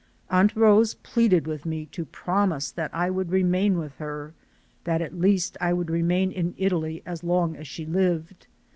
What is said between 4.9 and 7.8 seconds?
at least I would remain in Italy as long as